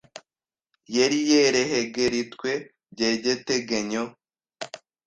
yeri 0.95 1.19
yerehegeritwe 1.31 2.51
by’egetegenyo 2.93 4.03